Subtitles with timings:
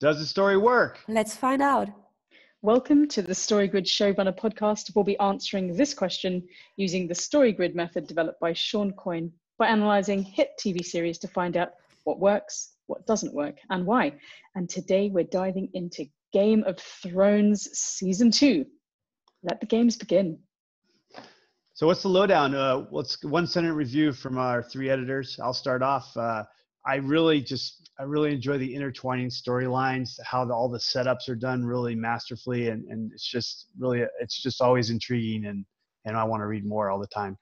[0.00, 0.98] Does the story work?
[1.08, 1.90] Let's find out.
[2.62, 4.94] Welcome to the StoryGrid Showrunner podcast.
[4.94, 6.42] We'll be answering this question
[6.78, 11.54] using the StoryGrid method developed by Shawn Coyne by analyzing hit TV series to find
[11.58, 11.72] out
[12.04, 14.14] what works, what doesn't work, and why.
[14.54, 18.64] And today we're diving into Game of Thrones Season 2.
[19.42, 20.38] Let the games begin.
[21.74, 22.54] So, what's the lowdown?
[22.54, 25.38] Uh, what's one sentence review from our three editors?
[25.42, 26.16] I'll start off.
[26.16, 26.44] Uh,
[26.86, 31.34] I really just I really enjoy the intertwining storylines, how the, all the setups are
[31.34, 35.64] done really masterfully, and, and it's just really it's just always intriguing, and
[36.06, 37.36] and I want to read more all the time.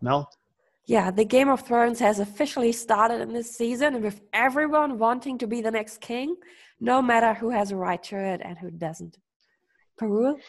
[0.00, 0.30] Mel.
[0.86, 5.46] Yeah, the Game of Thrones has officially started in this season, with everyone wanting to
[5.46, 6.34] be the next king,
[6.80, 9.18] no matter who has a right to it and who doesn't.
[10.00, 10.40] Parul?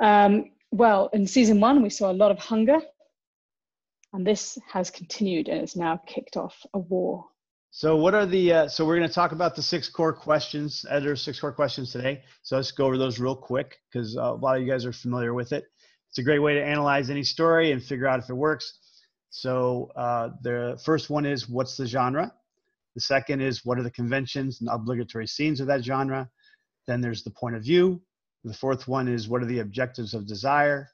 [0.00, 2.78] Um, well, in season one, we saw a lot of hunger,
[4.12, 7.24] and this has continued and it's now kicked off a war.
[7.70, 8.52] So, what are the?
[8.52, 11.92] Uh, so, we're going to talk about the six core questions, editor six core questions
[11.92, 12.22] today.
[12.42, 14.92] So, let's go over those real quick because uh, a lot of you guys are
[14.92, 15.64] familiar with it.
[16.08, 18.78] It's a great way to analyze any story and figure out if it works.
[19.30, 22.32] So, uh, the first one is what's the genre?
[22.94, 26.30] The second is what are the conventions and obligatory scenes of that genre?
[26.86, 28.00] Then there's the point of view,
[28.46, 30.88] the fourth one is what are the objectives of desire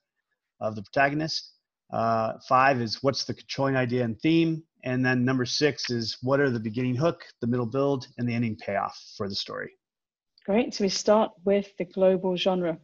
[0.61, 1.53] of the protagonist?
[1.93, 4.63] Uh, five is what's the controlling idea and theme?
[4.85, 8.35] And then number six is what are the beginning hook, the middle build, and the
[8.35, 9.71] ending payoff for the story?
[10.45, 10.75] Great.
[10.75, 12.79] So we start with the global genre.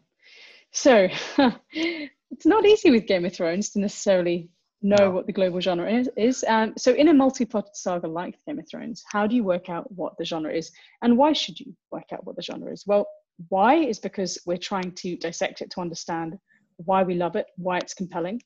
[0.71, 1.09] So
[1.73, 4.49] it's not easy with Game of Thrones to necessarily
[4.81, 5.11] know no.
[5.11, 6.09] what the global genre is.
[6.17, 6.45] is.
[6.47, 9.91] Um, so in a multi-plotted saga like Game of Thrones, how do you work out
[9.91, 10.71] what the genre is,
[11.03, 12.85] and why should you work out what the genre is?
[12.87, 13.09] Well,
[13.49, 16.39] why is because we're trying to dissect it to understand
[16.77, 18.41] why we love it, why it's compelling.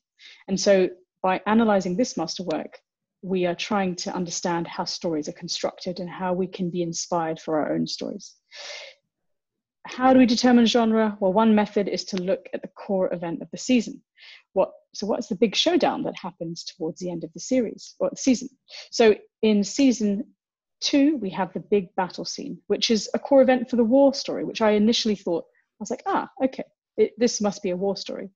[0.47, 0.89] And so
[1.21, 2.79] by analyzing this masterwork,
[3.21, 7.39] we are trying to understand how stories are constructed and how we can be inspired
[7.39, 8.35] for our own stories.
[9.85, 11.17] How do we determine genre?
[11.19, 14.01] Well, one method is to look at the core event of the season.
[14.53, 18.09] What, so what's the big showdown that happens towards the end of the series or
[18.09, 18.49] the season?
[18.91, 20.25] So in season
[20.83, 24.13] Two, we have the big battle scene, which is a core event for the war
[24.13, 26.65] story, which I initially thought, I was like, ah, okay,
[26.97, 28.31] it, this must be a war story.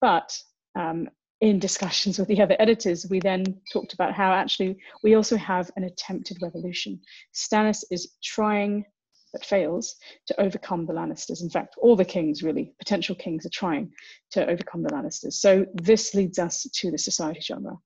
[0.00, 0.40] But
[0.78, 1.08] um,
[1.40, 5.70] in discussions with the other editors, we then talked about how actually we also have
[5.76, 7.00] an attempted revolution.
[7.32, 8.84] Stannis is trying,
[9.32, 9.96] but fails,
[10.26, 11.42] to overcome the Lannisters.
[11.42, 13.92] In fact, all the kings, really, potential kings, are trying
[14.32, 15.34] to overcome the Lannisters.
[15.34, 17.76] So this leads us to the society genre.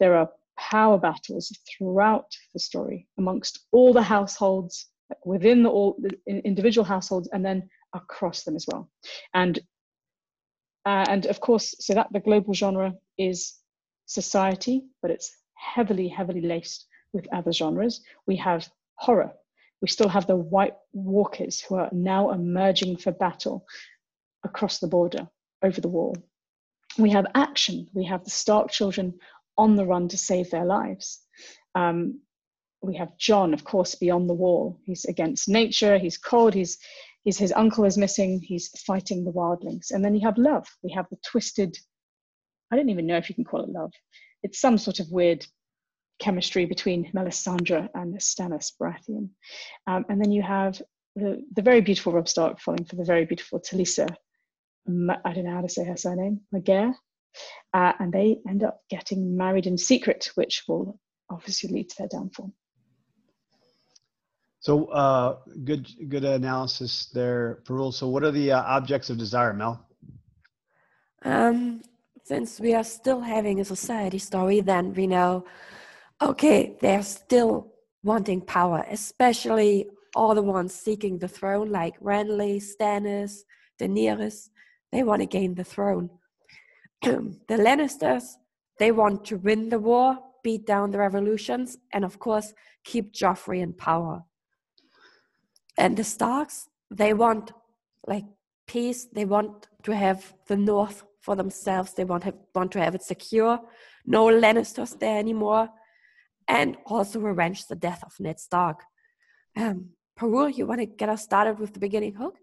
[0.00, 4.86] There are power battles throughout the story amongst all the households
[5.24, 8.90] within the all the individual households and then across them as well
[9.34, 9.60] and
[10.88, 13.38] uh, and of course so that the global genre is
[14.06, 19.30] society but it's heavily heavily laced with other genres we have horror
[19.82, 23.64] we still have the white walkers who are now emerging for battle
[24.44, 25.28] across the border
[25.62, 26.16] over the wall
[26.98, 29.14] we have action we have the stark children
[29.58, 31.20] on the run to save their lives.
[31.74, 32.20] Um,
[32.80, 34.78] we have Jon, of course, beyond the wall.
[34.84, 35.98] He's against nature.
[35.98, 36.54] He's cold.
[36.54, 36.78] He's,
[37.28, 38.40] he's his uncle is missing.
[38.40, 39.90] He's fighting the wildlings.
[39.90, 40.66] And then you have love.
[40.82, 41.76] We have the twisted.
[42.70, 43.92] I don't even know if you can call it love.
[44.42, 45.44] It's some sort of weird
[46.20, 49.28] chemistry between Melisandre and Stannis Baratheon.
[49.86, 50.80] Um, and then you have
[51.16, 54.08] the, the very beautiful Robb Stark falling for the very beautiful Talisa.
[54.88, 56.40] I don't know how to say her surname.
[56.54, 56.94] Magere
[57.74, 62.08] uh, and they end up getting married in secret, which will obviously lead to their
[62.08, 62.54] downfall.
[64.68, 67.90] So uh, good, good analysis there, Parul.
[67.90, 69.82] So what are the uh, objects of desire, Mel?
[71.24, 71.80] Um,
[72.22, 75.46] since we are still having a society story, then we know,
[76.20, 83.44] okay, they're still wanting power, especially all the ones seeking the throne, like Renly, Stannis,
[83.80, 84.50] Daenerys.
[84.92, 86.10] They want to gain the throne.
[87.02, 88.34] the Lannisters,
[88.78, 92.52] they want to win the war, beat down the revolutions, and of course,
[92.84, 94.24] keep Joffrey in power.
[95.78, 97.52] And the Starks, they want
[98.06, 98.24] like
[98.66, 99.06] peace.
[99.06, 101.94] They want to have the North for themselves.
[101.94, 103.60] They want, have, want to have it secure.
[104.04, 105.68] No Lannisters there anymore.
[106.48, 108.80] And also revenge the death of Ned Stark.
[109.56, 112.36] Um, Parul, you want to get us started with the beginning hook?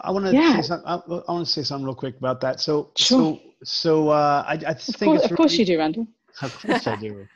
[0.00, 0.32] I want to.
[0.32, 0.60] Yeah.
[0.60, 2.60] Say I, I want to say something real quick about that.
[2.60, 3.34] So, sure.
[3.34, 6.06] so so uh, I, I think course, it's of course you do, Randall.
[6.40, 7.26] Of course I do.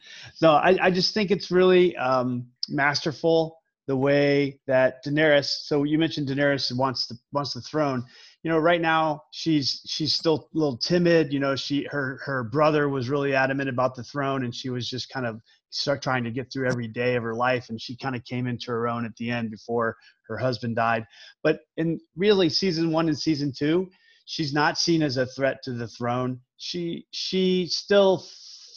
[0.41, 5.47] No, I, I just think it's really um, masterful the way that Daenerys.
[5.47, 8.05] So you mentioned Daenerys wants the wants the throne.
[8.43, 11.33] You know, right now she's she's still a little timid.
[11.33, 14.89] You know, she her her brother was really adamant about the throne, and she was
[14.89, 15.41] just kind of
[15.73, 18.47] start trying to get through every day of her life and she kind of came
[18.47, 19.97] into her own at the end before
[20.29, 21.07] her husband died
[21.43, 23.89] but in really season one and season two
[24.27, 28.25] she's not seen as a threat to the throne she she still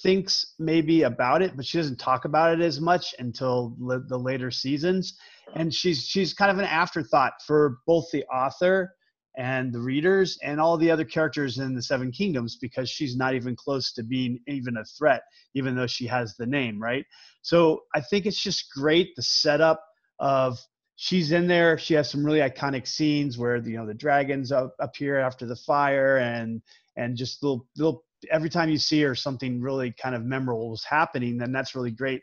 [0.06, 4.52] thinks maybe about it but she doesn't talk about it as much until the later
[4.52, 5.18] seasons.
[5.56, 8.94] And she's she's kind of an afterthought for both the author
[9.36, 13.34] and the readers and all the other characters in the seven kingdoms because she's not
[13.34, 15.24] even close to being even a threat
[15.56, 17.06] even though she has the name right?
[17.42, 19.84] So i think it's just great the setup
[20.19, 20.60] of
[20.98, 24.75] she's in there she has some really iconic scenes where you know the dragons up,
[24.80, 26.62] appear after the fire and
[26.96, 30.84] and just little little every time you see her something really kind of memorable is
[30.84, 32.22] happening then that's really great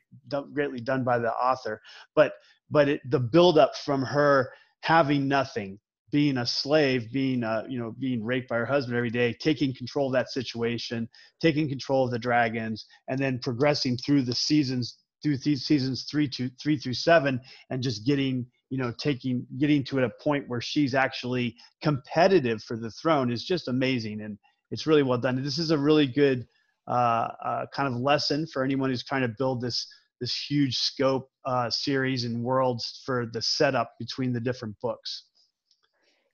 [0.53, 1.81] greatly done by the author.
[2.15, 2.33] But
[2.71, 4.51] but it, the build up from her
[4.81, 5.79] having nothing
[6.13, 9.75] being a slave, being uh, you know being raped by her husband every day, taking
[9.75, 11.09] control of that situation,
[11.41, 16.29] taking control of the dragons, and then progressing through the seasons through these seasons three
[16.29, 17.41] to three through seven,
[17.71, 22.77] and just getting you know taking getting to a point where she's actually competitive for
[22.77, 24.39] the throne is just amazing, and
[24.73, 25.41] it's really well done.
[25.41, 26.49] This is a really good
[26.89, 29.87] uh, uh, kind of lesson for anyone who's trying to build this
[30.21, 35.25] this huge scope uh, series and worlds for the setup between the different books.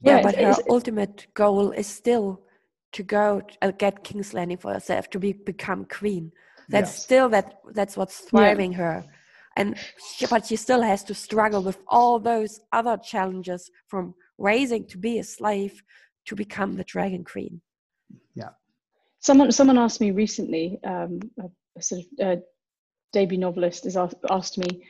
[0.02, 2.42] Yeah, yeah but her ultimate goal is still
[2.92, 6.30] to go uh, get King's Landing for herself to be become queen.
[6.68, 7.02] That's yes.
[7.02, 8.78] still that that's what's thriving yeah.
[8.78, 9.04] her,
[9.56, 9.76] and
[10.14, 14.98] she, but she still has to struggle with all those other challenges from raising to
[14.98, 15.82] be a slave
[16.26, 17.62] to become the Dragon Queen.
[19.20, 22.40] Someone someone asked me recently, um, a, a sort of uh,
[23.12, 24.84] debut novelist has asked, asked me,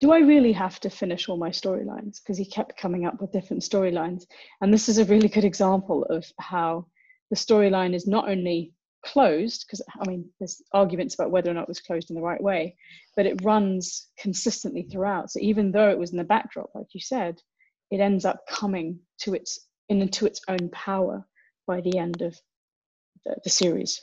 [0.00, 2.20] do I really have to finish all my storylines?
[2.22, 4.24] Because he kept coming up with different storylines.
[4.60, 6.86] And this is a really good example of how
[7.30, 8.72] the storyline is not only
[9.04, 12.22] closed, because I mean, there's arguments about whether or not it was closed in the
[12.22, 12.76] right way,
[13.16, 15.30] but it runs consistently throughout.
[15.30, 17.40] So even though it was in the backdrop, like you said,
[17.90, 21.26] it ends up coming to its into its own power
[21.66, 22.38] by the end of
[23.24, 24.02] the, the series.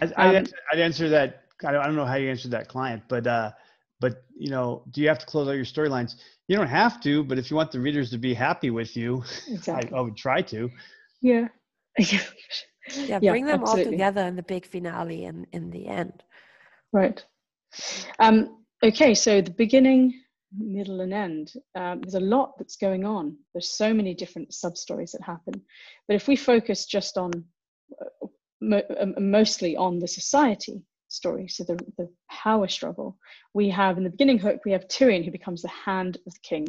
[0.00, 1.44] I, I'd, um, answer, I'd answer that.
[1.64, 3.50] I don't know how you answered that client, but uh,
[4.00, 6.16] but you know do you have to close all your storylines
[6.48, 9.22] you don't have to but if you want the readers to be happy with you
[9.48, 9.92] exactly.
[9.94, 10.70] I, I, would try to
[11.20, 11.48] yeah
[11.98, 13.84] yeah bring them absolutely.
[13.84, 16.22] all together in the big finale and in the end
[16.92, 17.24] right
[18.18, 20.14] um okay so the beginning
[20.58, 24.76] middle and end um, there's a lot that's going on there's so many different sub
[24.76, 25.54] stories that happen
[26.08, 27.30] but if we focus just on
[28.72, 33.16] uh, mostly on the society story, so the, the power struggle.
[33.54, 36.40] We have in the beginning hook, we have Tyrion who becomes the hand of the
[36.42, 36.66] king.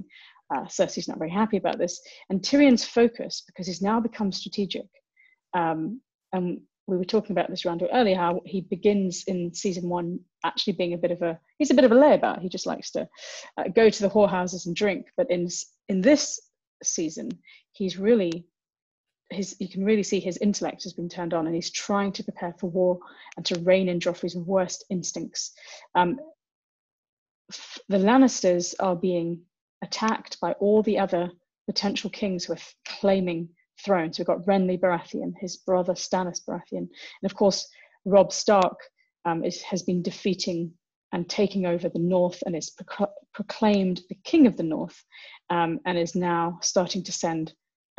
[0.53, 2.01] Uh, Cersei's not very happy about this.
[2.29, 4.87] And Tyrion's focus, because he's now become strategic,
[5.53, 6.01] um,
[6.33, 10.73] and we were talking about this Randall earlier, how he begins in season one actually
[10.73, 12.41] being a bit of a, he's a bit of a layabout.
[12.41, 13.07] He just likes to
[13.57, 15.05] uh, go to the whorehouses and drink.
[15.15, 15.47] But in,
[15.87, 16.39] in this
[16.83, 17.29] season,
[17.71, 18.45] he's really
[19.31, 22.23] his you can really see his intellect has been turned on and he's trying to
[22.23, 22.99] prepare for war
[23.37, 25.51] and to rein in Joffrey's worst instincts.
[25.95, 26.19] Um,
[27.89, 29.41] the Lannisters are being
[29.83, 31.31] attacked by all the other
[31.67, 33.49] potential kings who are claiming
[33.83, 34.17] thrones.
[34.17, 37.67] We've got Renly Baratheon, his brother Stannis Baratheon, and of course
[38.05, 38.77] Robb Stark
[39.25, 40.73] um, is, has been defeating
[41.13, 45.03] and taking over the north and is pro- proclaimed the king of the north
[45.49, 47.53] um, and is now starting to send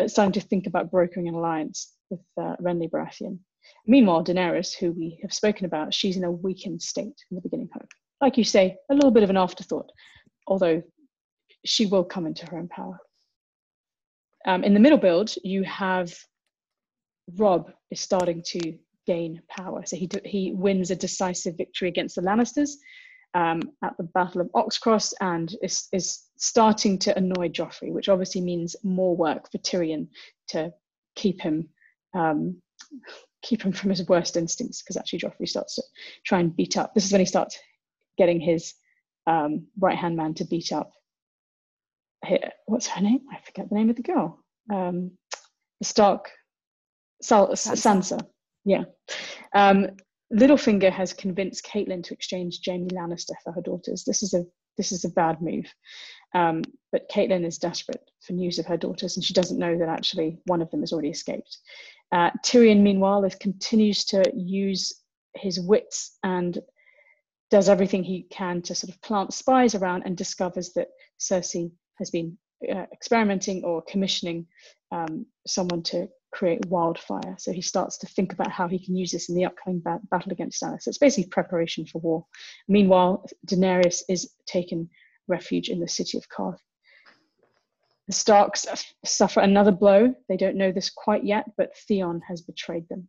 [0.08, 3.38] starting to think about brokering an alliance with uh, Renly Baratheon.
[3.86, 7.68] Meanwhile, Daenerys, who we have spoken about, she's in a weakened state in the beginning
[7.72, 7.88] hope.
[8.20, 9.90] Like you say, a little bit of an afterthought,
[10.46, 10.82] although
[11.64, 12.98] she will come into her own power.
[14.46, 16.12] Um, in the middle build, you have
[17.36, 19.84] Robb is starting to gain power.
[19.86, 22.70] So he, he wins a decisive victory against the Lannisters
[23.34, 28.40] um, at the Battle of Oxcross and is, is starting to annoy Joffrey, which obviously
[28.40, 30.08] means more work for Tyrion
[30.48, 30.72] to
[31.16, 31.68] keep him
[32.14, 32.60] um,
[33.42, 34.82] keep him from his worst instincts.
[34.82, 35.82] Because actually, Joffrey starts to
[36.24, 36.94] try and beat up.
[36.94, 37.58] This is when he starts
[38.18, 38.74] getting his
[39.26, 40.92] um, right hand man to beat up.
[42.66, 43.20] What's her name?
[43.32, 44.38] I forget the name of the girl.
[44.72, 45.12] Um,
[45.80, 46.30] the Stark,
[47.20, 48.18] Sal- Sansa.
[48.18, 48.26] Sansa.
[48.64, 48.84] Yeah.
[50.32, 54.04] Littlefinger has convinced Catelyn to exchange Jaime Lannister for her daughters.
[54.04, 54.44] This is a
[54.78, 55.66] this is a bad move.
[56.34, 56.62] Um,
[56.92, 60.38] but Catelyn is desperate for news of her daughters, and she doesn't know that actually
[60.46, 61.58] one of them has already escaped.
[62.10, 65.02] Uh, Tyrion, meanwhile, is, continues to use
[65.34, 66.58] his wits and
[67.50, 70.88] does everything he can to sort of plant spies around and discovers that
[71.20, 72.38] Cersei has been
[72.70, 74.46] uh, experimenting or commissioning
[74.90, 77.36] um, someone to create wildfire.
[77.38, 80.00] So he starts to think about how he can use this in the upcoming ba-
[80.10, 80.82] battle against Stannis.
[80.82, 82.26] So it's basically preparation for war.
[82.68, 84.88] Meanwhile, Daenerys is taken
[85.28, 86.58] refuge in the city of Qarth.
[88.08, 88.66] The Starks
[89.04, 90.14] suffer another blow.
[90.28, 93.08] They don't know this quite yet, but Theon has betrayed them.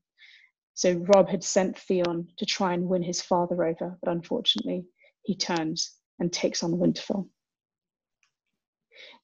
[0.75, 4.85] So Robb had sent Theon to try and win his father over, but unfortunately,
[5.23, 7.27] he turns and takes on Winterfell.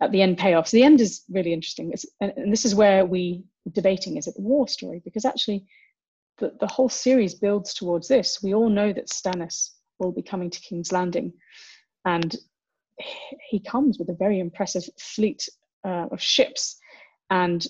[0.02, 0.68] At the end payoff.
[0.68, 1.92] So the end is really interesting.
[1.92, 5.02] It's, and, and this is where we debating is it a war story?
[5.04, 5.66] Because actually,
[6.38, 8.40] the, the whole series builds towards this.
[8.42, 11.34] We all know that Stannis will be coming to King's Landing,
[12.06, 12.36] and
[13.50, 15.48] he comes with a very impressive fleet
[15.86, 16.78] uh, of ships,
[17.30, 17.66] and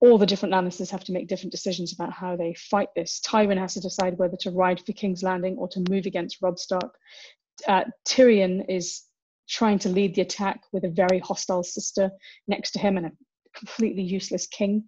[0.00, 3.20] all the different Lannisters have to make different decisions about how they fight this.
[3.24, 6.58] Tywin has to decide whether to ride for King's Landing or to move against Robb
[6.58, 6.92] Stark.
[7.68, 9.04] Uh, Tyrion is
[9.48, 12.10] trying to lead the attack with a very hostile sister
[12.48, 13.12] next to him and a
[13.54, 14.84] completely useless king.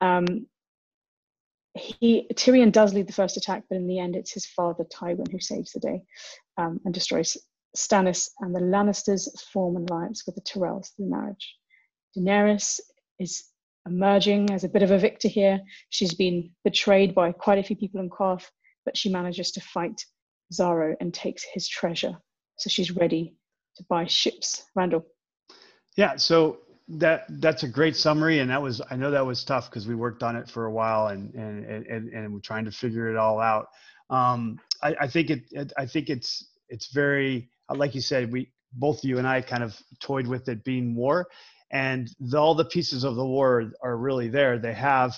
[0.00, 0.46] Um,
[1.74, 5.30] he Tyrion does lead the first attack, but in the end, it's his father Tywin
[5.30, 6.02] who saves the day
[6.56, 7.36] um, and destroys
[7.76, 8.30] Stannis.
[8.40, 11.56] And the Lannisters form an alliance with the Tyrells through marriage.
[12.16, 12.80] Daenerys
[13.18, 13.44] is
[13.86, 15.60] emerging as a bit of a victor here.
[15.90, 18.46] She's been betrayed by quite a few people in Qarth,
[18.84, 20.04] but she manages to fight
[20.52, 22.16] Xaro and takes his treasure.
[22.58, 23.36] So she's ready
[23.76, 24.64] to buy ships.
[24.74, 25.06] Randall.
[25.96, 26.58] Yeah, so
[26.98, 29.94] that that's a great summary, and that was I know that was tough because we
[29.94, 33.16] worked on it for a while and and and and we're trying to figure it
[33.16, 33.66] all out.
[34.08, 39.04] Um, I, I think it, I think it's it's very like you said we both
[39.04, 41.28] you and I kind of toyed with it being war,
[41.70, 44.58] and the, all the pieces of the war are really there.
[44.58, 45.14] They have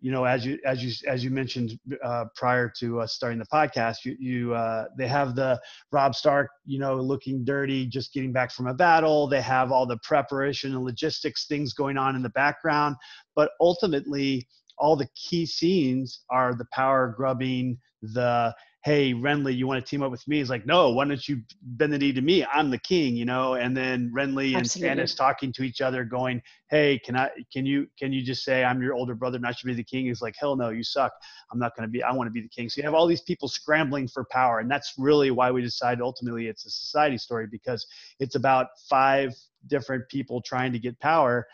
[0.00, 3.46] you know, as you as you as you mentioned uh, prior to us starting the
[3.46, 5.60] podcast, you you uh, they have the
[5.92, 9.28] Robb Stark, you know, looking dirty, just getting back from a battle.
[9.28, 12.96] They have all the preparation and logistics things going on in the background,
[13.36, 19.84] but ultimately, all the key scenes are the power grubbing, the hey renly you want
[19.84, 20.38] to team up with me?
[20.38, 22.44] He's like no why don't you bend the knee to me?
[22.44, 23.54] I'm the king you know?
[23.54, 27.86] And then renly and stannis talking to each other going hey can i can you
[27.98, 30.06] can you just say i'm your older brother and i should be the king?
[30.06, 31.12] He's like hell no you suck.
[31.52, 32.68] I'm not going to be i want to be the king.
[32.68, 36.00] So you have all these people scrambling for power and that's really why we decided
[36.00, 37.86] ultimately it's a society story because
[38.18, 39.34] it's about five
[39.66, 41.46] different people trying to get power.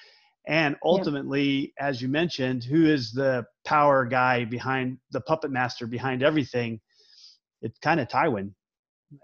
[0.49, 1.88] And ultimately yeah.
[1.88, 6.80] as you mentioned who is the power guy behind the puppet master behind everything
[7.62, 8.52] it's kind of Tywin,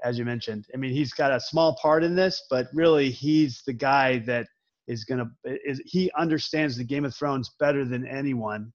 [0.04, 0.66] as you mentioned.
[0.74, 4.46] I mean, he's got a small part in this, but really he's the guy that
[4.88, 8.72] is going to is he understands the Game of Thrones better than anyone.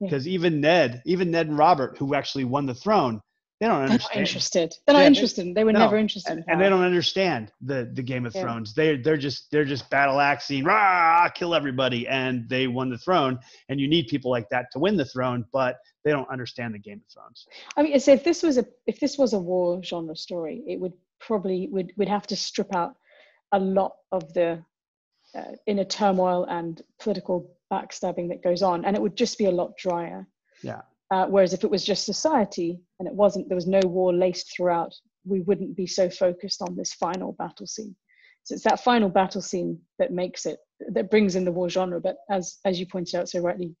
[0.00, 0.34] Because yeah.
[0.34, 3.20] even Ned, even Ned and Robert, who actually won the throne,
[3.60, 4.02] they don't understand.
[4.12, 4.74] They're not interested.
[4.86, 5.54] They're not yeah, interested.
[5.54, 5.78] They were no.
[5.78, 6.32] never interested.
[6.32, 8.42] And, and, they don't understand the the Game of yeah.
[8.42, 8.74] Thrones.
[8.74, 13.38] They they're just they're just battle axing, rah, kill everybody, and they won the throne.
[13.70, 16.78] And you need people like that to win the throne, but they don't understand the
[16.78, 17.46] Game of Thrones.
[17.76, 20.78] I mean, so if this was a if this was a war genre story, it
[20.78, 22.94] would probably would would have to strip out
[23.52, 24.62] a lot of the
[25.34, 29.50] uh, inner turmoil and political backstabbing that goes on, and it would just be a
[29.50, 30.26] lot drier.
[30.62, 30.82] Yeah.
[31.10, 34.52] Uh, whereas if it was just society and it wasn't, there was no war laced
[34.54, 34.92] throughout,
[35.24, 37.94] we wouldn't be so focused on this final battle scene.
[38.42, 40.58] So it's that final battle scene that makes it,
[40.92, 42.00] that brings in the war genre.
[42.00, 43.74] But as as you pointed out so rightly,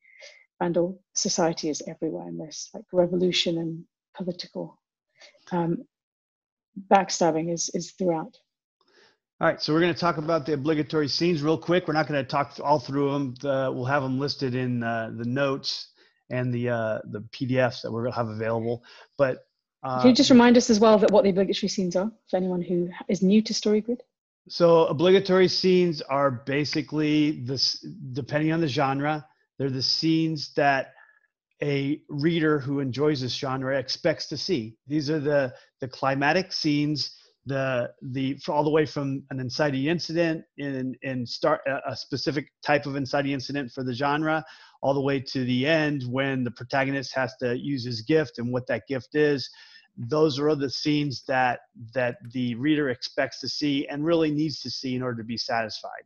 [0.60, 3.84] Randall, society is everywhere in this, like revolution and
[4.16, 4.80] political
[5.52, 5.84] um,
[6.90, 8.36] backstabbing is is throughout.
[9.40, 11.86] All right, so we're going to talk about the obligatory scenes real quick.
[11.86, 13.34] We're not going to talk all through them.
[13.42, 15.88] The, we'll have them listed in uh, the notes
[16.30, 18.82] and the uh, the PDFs that we're going to have available.
[19.16, 19.46] But
[19.82, 22.36] uh, can you just remind us as well that what the obligatory scenes are for
[22.36, 24.00] anyone who is new to StoryGrid?
[24.48, 29.26] So obligatory scenes are basically this, depending on the genre,
[29.58, 30.92] they're the scenes that
[31.62, 34.76] a reader who enjoys this genre expects to see.
[34.86, 37.16] These are the the climatic scenes,
[37.46, 42.86] the the all the way from an inciting incident in in start a specific type
[42.86, 44.44] of inciting incident for the genre,
[44.82, 48.52] all the way to the end when the protagonist has to use his gift and
[48.52, 49.50] what that gift is.
[49.96, 51.60] Those are the scenes that
[51.94, 55.38] that the reader expects to see and really needs to see in order to be
[55.38, 56.04] satisfied.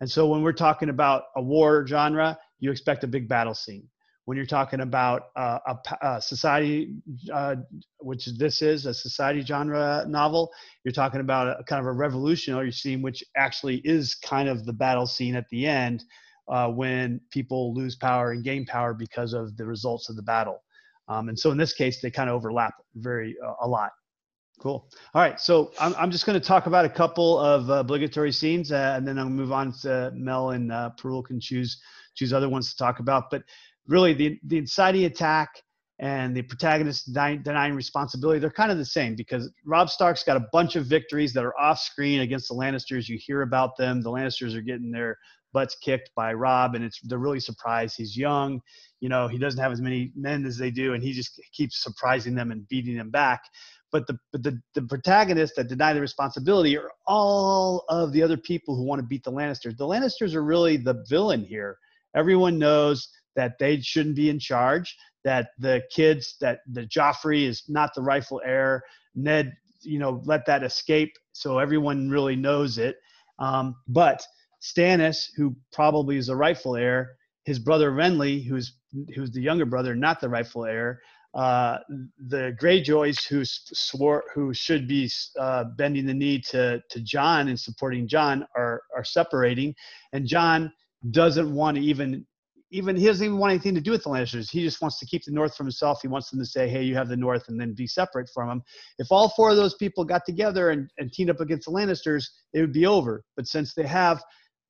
[0.00, 3.88] And so when we're talking about a war genre you expect a big battle scene.
[4.24, 6.94] When you're talking about uh, a, a, society
[7.32, 7.56] uh,
[7.98, 10.52] which this is a society genre novel
[10.84, 14.72] you're talking about a kind of a revolutionary scene which actually is kind of the
[14.72, 16.04] battle scene at the end
[16.48, 20.62] uh, when people lose power and gain power because of the results of the battle.
[21.08, 23.90] Um, and so in this case, they kind of overlap very uh, a lot.
[24.60, 24.88] Cool.
[25.14, 25.40] All right.
[25.40, 28.94] So I'm, I'm just going to talk about a couple of uh, obligatory scenes, uh,
[28.96, 31.80] and then I'll move on to Mel and uh, Parul can choose
[32.14, 33.24] choose other ones to talk about.
[33.30, 33.42] But
[33.88, 35.48] really, the the inciting attack
[35.98, 40.36] and the protagonist denying, denying responsibility, they're kind of the same because Robb Stark's got
[40.36, 43.08] a bunch of victories that are off screen against the Lannisters.
[43.08, 44.00] You hear about them.
[44.00, 45.18] The Lannisters are getting their
[45.52, 47.96] butts kicked by Robb, and it's they're really surprised.
[47.96, 48.60] He's young,
[49.00, 51.82] you know, he doesn't have as many men as they do, and he just keeps
[51.82, 53.42] surprising them and beating them back.
[53.90, 58.36] But the but the, the protagonists that deny the responsibility are all of the other
[58.36, 59.76] people who want to beat the Lannisters.
[59.76, 61.76] The Lannisters are really the villain here.
[62.14, 64.96] Everyone knows that they shouldn't be in charge.
[65.24, 68.82] That the kids that the Joffrey is not the rightful heir.
[69.14, 72.96] Ned, you know, let that escape, so everyone really knows it.
[73.38, 74.22] Um, but
[74.62, 78.76] Stannis, who probably is the rightful heir, his brother Renly, who's
[79.14, 81.00] who's the younger brother, not the rightful heir,
[81.34, 81.78] uh,
[82.28, 87.58] the Greyjoys, who swore who should be uh, bending the knee to to Jon and
[87.58, 89.74] supporting John, are are separating,
[90.12, 90.72] and John
[91.10, 92.24] doesn't want to even
[92.70, 94.50] even he doesn't even want anything to do with the Lannisters.
[94.50, 96.00] He just wants to keep the North for himself.
[96.02, 98.48] He wants them to say, "Hey, you have the North," and then be separate from
[98.48, 98.62] him.
[98.98, 102.24] If all four of those people got together and, and teamed up against the Lannisters,
[102.52, 103.24] it would be over.
[103.36, 104.22] But since they have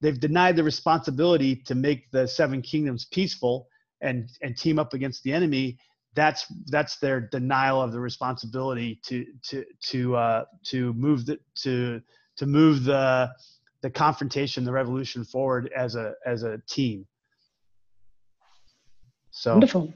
[0.03, 3.69] they've denied the responsibility to make the seven kingdoms peaceful
[4.03, 5.79] and and team up against the enemy.
[6.15, 12.03] That's that's their denial of the responsibility to to to uh, to move the to
[12.37, 13.31] to move the
[13.81, 17.07] the confrontation the revolution forward as a as a team.
[19.31, 19.95] So wonderful.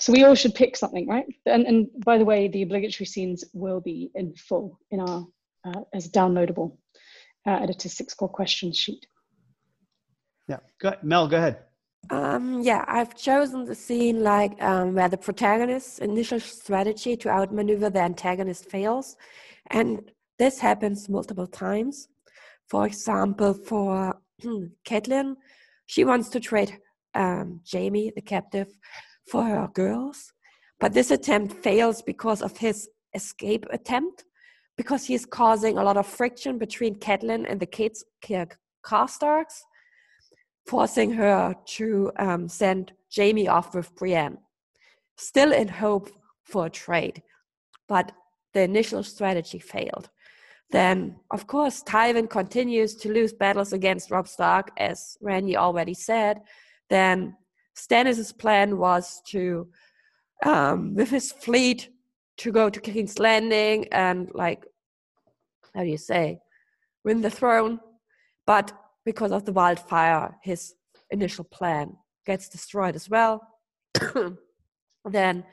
[0.00, 1.26] So we all should pick something right?
[1.46, 5.26] And and by the way the obligatory scenes will be in full in our
[5.64, 6.76] uh, as downloadable
[7.48, 9.06] uh, editor six core questions sheet.
[10.48, 11.04] Yeah, go ahead.
[11.04, 11.58] Mel, go ahead.
[12.10, 17.90] Um, yeah, I've chosen the scene like um, where the protagonist's initial strategy to outmaneuver
[17.90, 19.16] the antagonist fails,
[19.70, 22.08] and this happens multiple times.
[22.68, 24.14] For example, for
[24.88, 25.36] Catelyn,
[25.86, 26.78] she wants to trade
[27.14, 28.68] um, Jaime, the captive,
[29.30, 30.32] for her girls,
[30.80, 34.24] but this attempt fails because of his escape attempt
[34.78, 38.04] because he's causing a lot of friction between Catelyn and the kids,
[38.86, 39.62] Karstarks,
[40.66, 44.38] forcing her to um, send Jaime off with Brienne,
[45.16, 46.10] still in hope
[46.44, 47.22] for a trade.
[47.88, 48.12] But
[48.54, 50.10] the initial strategy failed.
[50.70, 56.42] Then, of course, Tywin continues to lose battles against Robb Stark, as Randy already said.
[56.88, 57.36] Then
[57.74, 59.68] Stannis' plan was to,
[60.44, 61.88] um, with his fleet,
[62.38, 64.64] to go to King's Landing and like
[65.78, 66.40] how do you say
[67.04, 67.78] win the throne,
[68.46, 68.72] but
[69.04, 70.74] because of the wildfire, his
[71.10, 73.40] initial plan gets destroyed as well.
[75.04, 75.44] then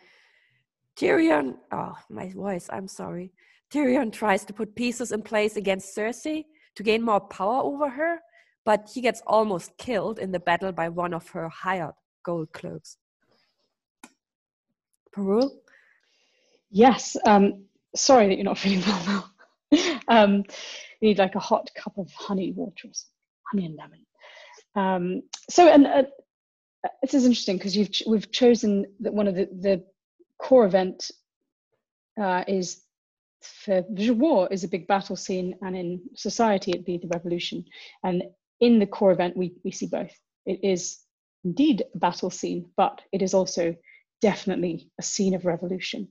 [0.98, 3.34] Tyrion, oh my voice, I'm sorry.
[3.72, 8.18] Tyrion tries to put pieces in place against Cersei to gain more power over her,
[8.66, 12.98] but he gets almost killed in the battle by one of her hired gold cloaks.
[15.16, 15.52] Parul?
[16.72, 17.16] Yes.
[17.26, 19.35] Um, sorry that you're not feeling well now.
[20.08, 20.44] um,
[21.02, 23.12] you need like a hot cup of honey water or something,
[23.52, 24.06] honey and lemon.
[24.76, 26.04] Um, so, and uh,
[27.02, 29.84] this is interesting because you've we've chosen that one of the, the
[30.40, 31.12] core event
[32.20, 32.82] uh, is
[33.42, 37.64] for war is a big battle scene, and in society it'd be the revolution.
[38.04, 38.24] And
[38.60, 40.14] in the core event, we we see both.
[40.46, 41.00] It is
[41.44, 43.76] indeed a battle scene, but it is also
[44.22, 46.08] definitely a scene of revolution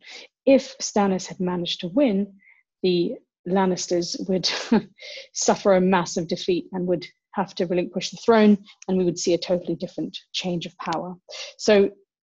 [0.47, 2.35] if Stannis had managed to win,
[2.83, 3.17] the
[3.49, 4.51] Lannisters would
[5.33, 9.35] suffer a massive defeat and would have to relinquish the throne, and we would see
[9.35, 11.15] a totally different change of power.
[11.59, 11.91] So,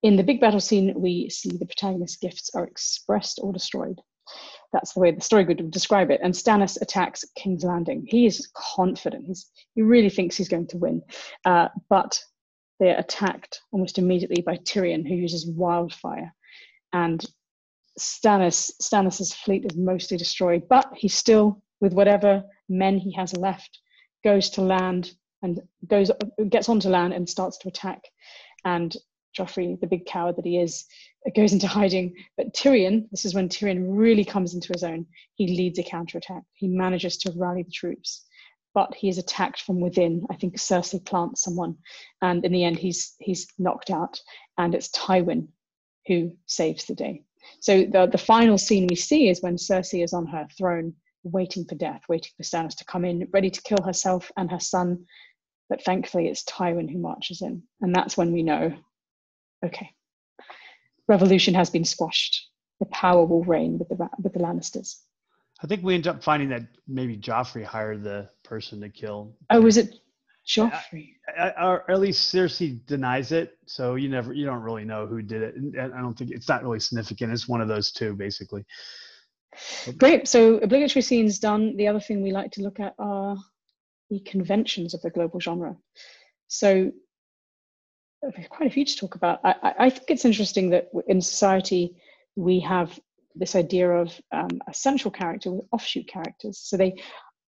[0.02, 4.00] in the big battle scene, we see the protagonist's gifts are expressed or destroyed.
[4.72, 6.20] That's the way the story would describe it.
[6.22, 8.04] And Stannis attacks King's Landing.
[8.06, 9.26] He is confident.
[9.26, 11.02] He's, he really thinks he's going to win.
[11.44, 12.20] Uh, but
[12.78, 16.34] they're attacked almost immediately by Tyrion, who uses wildfire.
[16.92, 17.24] And
[17.98, 23.78] Stannis Stannis's fleet is mostly destroyed, but he still, with whatever men he has left,
[24.24, 26.10] goes to land and goes
[26.48, 28.02] gets onto land and starts to attack.
[28.64, 28.96] And
[29.36, 30.86] Joffrey, the big coward that he is,
[31.34, 32.14] goes into hiding.
[32.36, 35.06] But Tyrion, this is when Tyrion really comes into his own.
[35.34, 36.42] He leads a counterattack.
[36.54, 38.24] He manages to rally the troops,
[38.74, 40.26] but he is attacked from within.
[40.30, 41.76] I think Cersei plants someone,
[42.22, 44.20] and in the end, he's he's knocked out.
[44.58, 45.48] And it's Tywin
[46.06, 47.22] who saves the day.
[47.60, 51.64] So the, the final scene we see is when Cersei is on her throne, waiting
[51.64, 55.04] for death, waiting for Stannis to come in, ready to kill herself and her son.
[55.68, 57.62] But thankfully, it's Tywin who marches in.
[57.80, 58.76] And that's when we know
[59.64, 59.90] okay,
[61.08, 62.50] revolution has been squashed.
[62.80, 64.96] The power will reign with the, with the Lannisters.
[65.62, 69.34] I think we end up finding that maybe Joffrey hired the person to kill.
[69.50, 69.94] Oh, was it
[70.46, 71.14] Joffrey?
[71.60, 73.58] or at least Cersei denies it.
[73.66, 75.56] So you never, you don't really know who did it.
[75.56, 77.32] And I don't think it's not really significant.
[77.32, 78.64] It's one of those two, basically.
[79.98, 80.28] Great.
[80.28, 81.76] So obligatory scenes done.
[81.76, 83.36] The other thing we like to look at are
[84.10, 85.76] the conventions of the global genre.
[86.48, 86.92] So
[88.48, 89.40] quite a few to talk about.
[89.44, 91.96] I, I think it's interesting that in society
[92.34, 92.98] we have
[93.34, 96.58] this idea of um, a central character with offshoot characters.
[96.58, 96.94] So they,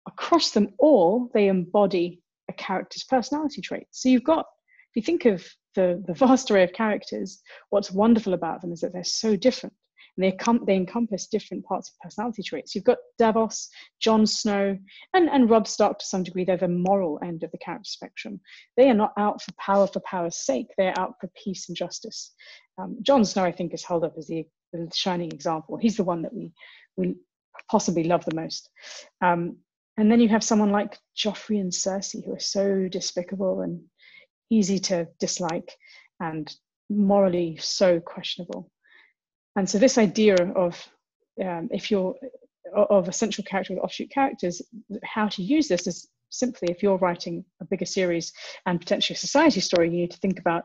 [0.08, 2.22] across them all, they embody
[2.52, 4.02] a character's personality traits.
[4.02, 4.46] So you've got,
[4.94, 8.82] if you think of the, the vast array of characters, what's wonderful about them is
[8.82, 9.74] that they're so different.
[10.18, 10.38] And they,
[10.68, 12.76] they encompass different parts of personality traits.
[12.76, 13.70] You've got Davos,
[14.02, 14.78] Jon Snow,
[15.14, 16.44] and, and Robb Stark to some degree.
[16.44, 18.42] They're the moral end of the character spectrum.
[18.76, 20.68] They are not out for power for power's sake.
[20.78, 22.34] They're out for peace and justice.
[22.78, 25.78] Um, Jon Snow, I think, is held up as the, the shining example.
[25.78, 26.52] He's the one that we,
[26.98, 27.16] we
[27.70, 28.70] possibly love the most.
[29.22, 29.60] Um,
[30.02, 33.84] and then you have someone like Joffrey and Cersei, who are so despicable and
[34.50, 35.78] easy to dislike
[36.20, 36.52] and
[36.90, 38.72] morally so questionable.
[39.56, 40.84] And so this idea of
[41.40, 42.16] um, if you're
[42.76, 44.60] of a central character with offshoot characters,
[45.04, 48.34] how to use this is simply if you're writing a bigger series
[48.66, 50.64] and potentially a society story, you need to think about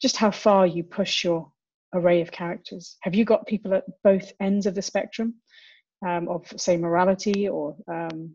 [0.00, 1.52] just how far you push your
[1.92, 2.96] array of characters.
[3.02, 5.34] Have you got people at both ends of the spectrum
[6.06, 8.34] um, of, say, morality or um,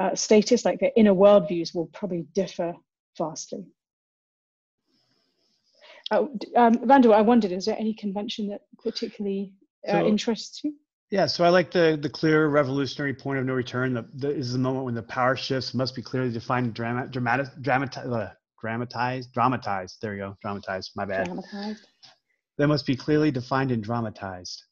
[0.00, 0.64] uh, status?
[0.64, 2.74] Like their inner worldviews will probably differ
[3.18, 3.66] vastly.
[6.10, 9.52] Uh, um, Randall, I wondered, is there any convention that particularly
[9.86, 10.74] uh, so, interests you?
[11.10, 13.94] Yeah, so I like the the clear revolutionary point of no return.
[13.94, 17.48] The, the is the moment when the power shifts must be clearly defined, drama, dramatic,
[17.60, 19.98] dramatized, uh, dramatized, dramatized.
[20.00, 20.92] There you go, dramatized.
[20.94, 21.26] My bad.
[21.26, 21.86] Dramatized.
[22.58, 24.62] They must be clearly defined and dramatized.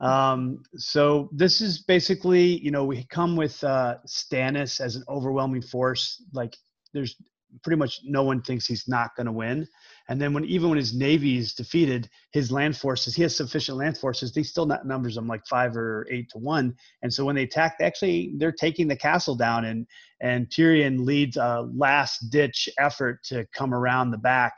[0.00, 5.62] Um, so this is basically, you know, we come with uh, Stannis as an overwhelming
[5.62, 6.22] force.
[6.32, 6.56] Like
[6.92, 7.16] there's
[7.62, 9.66] pretty much no one thinks he's not going to win.
[10.08, 13.78] And then when even when his navy is defeated, his land forces he has sufficient
[13.78, 14.32] land forces.
[14.32, 16.74] They still not numbers them like five or eight to one.
[17.02, 19.86] And so when they attack, they actually they're taking the castle down, and
[20.20, 24.52] and Tyrion leads a last ditch effort to come around the back,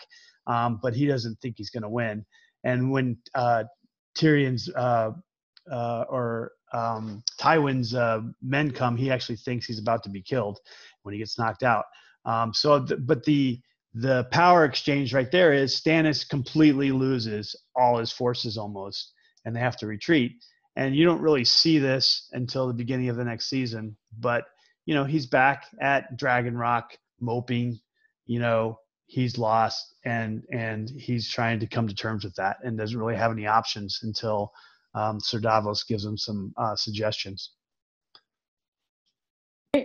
[0.46, 2.24] um, but he doesn't think he's going to win.
[2.64, 3.64] And when uh,
[4.18, 5.12] Tyrion's uh,
[5.70, 10.58] uh, or um, Tywin's uh, men come, he actually thinks he's about to be killed
[11.02, 11.84] when he gets knocked out.
[12.24, 13.60] Um, so, th- but the
[13.94, 19.12] the power exchange right there is Stannis completely loses all his forces almost,
[19.44, 20.32] and they have to retreat.
[20.76, 23.96] And you don't really see this until the beginning of the next season.
[24.18, 24.44] But
[24.84, 27.80] you know, he's back at Dragon Rock, moping.
[28.26, 32.78] You know, he's lost, and and he's trying to come to terms with that, and
[32.78, 34.52] doesn't really have any options until
[34.94, 37.52] um, Sir Davos gives him some uh, suggestions.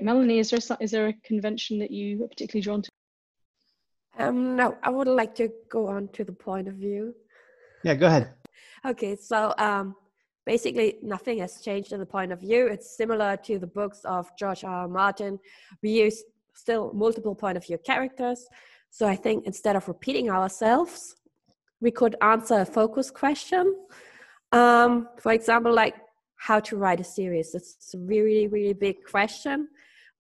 [0.02, 2.90] Melanie, is there is there a convention that you are particularly drawn to?
[4.18, 7.14] Um, no, I would like to go on to the point of view.
[7.84, 8.34] Yeah, go ahead.
[8.86, 9.96] Okay, so um,
[10.46, 12.68] basically nothing has changed in the point of view.
[12.68, 14.84] It's similar to the books of George R.
[14.84, 14.88] R.
[14.88, 15.40] Martin.
[15.82, 18.48] We use still multiple point of view characters.
[18.90, 21.16] So I think instead of repeating ourselves,
[21.82, 23.76] we could answer a focus question.
[24.54, 25.96] Um, for example, like
[26.38, 27.56] how to write a series.
[27.56, 29.68] It's a really, really big question,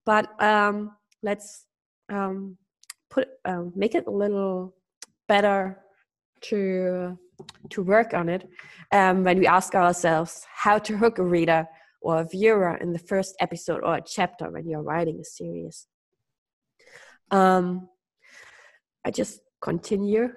[0.05, 0.91] but um,
[1.21, 1.65] let's
[2.09, 2.57] um,
[3.09, 4.75] put um, make it a little
[5.27, 5.79] better
[6.41, 7.17] to
[7.69, 8.47] to work on it
[8.91, 11.67] um, when we ask ourselves how to hook a reader
[12.01, 15.87] or a viewer in the first episode or a chapter when you're writing a series.
[17.31, 17.89] Um,
[19.05, 20.29] I just continue.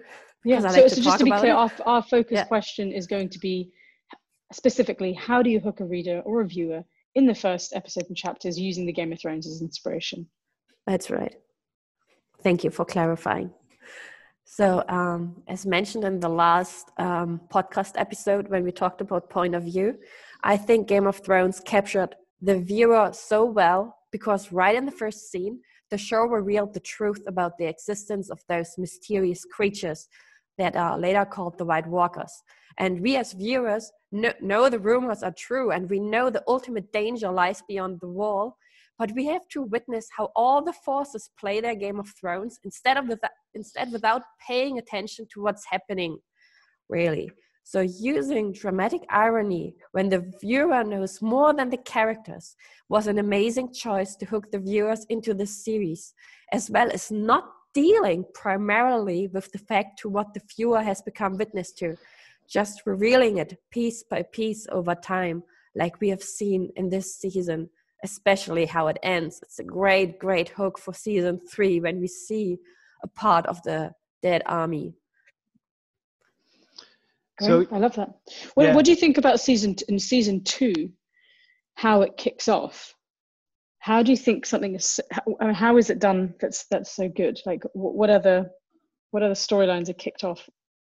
[0.45, 0.61] Yeah.
[0.61, 2.45] So, so just to be clear, our, our focus yeah.
[2.45, 3.71] question is going to be
[4.53, 8.17] specifically how do you hook a reader or a viewer in the first episode and
[8.17, 10.29] chapters using the Game of Thrones as inspiration?
[10.87, 11.35] That's right.
[12.43, 13.51] Thank you for clarifying.
[14.45, 19.57] So, um, as mentioned in the last um, podcast episode when we talked about point
[19.57, 19.99] of view,
[20.45, 25.31] I think Game of Thrones captured the viewer so well because right in the first
[25.33, 30.09] scene, the show revealed the truth about the existence of those mysterious creatures
[30.59, 32.33] that are later called the White Walkers.
[32.79, 36.93] And we as viewers know, know the rumors are true and we know the ultimate
[36.93, 38.57] danger lies beyond the wall.
[38.99, 42.97] But we have to witness how all the forces play their Game of Thrones instead
[42.97, 43.11] of
[43.55, 46.19] instead without paying attention to what's happening,
[46.89, 47.31] really.
[47.63, 52.55] So using dramatic irony when the viewer knows more than the characters
[52.89, 56.15] was an amazing choice to hook the viewers into the series,
[56.53, 61.37] as well as not dealing primarily with the fact to what the viewer has become
[61.37, 61.97] witness to,
[62.49, 65.43] just revealing it piece by piece over time,
[65.75, 67.69] like we have seen in this season,
[68.05, 69.41] especially how it ends.
[69.43, 72.59] It's a great, great hook for season three when we see
[73.03, 74.95] a part of the dead army.
[77.41, 78.15] So I love that.
[78.55, 78.75] What, yeah.
[78.75, 80.91] what do you think about season t- in season two?
[81.75, 82.95] How it kicks off?
[83.79, 84.99] How do you think something is?
[85.13, 86.35] How, how is it done?
[86.41, 87.39] That's that's so good.
[87.45, 88.51] Like what are the
[89.11, 90.49] what are the storylines are kicked off